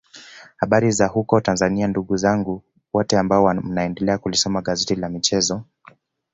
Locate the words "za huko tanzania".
0.91-1.87